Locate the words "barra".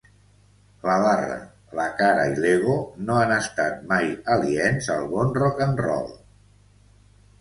1.01-1.35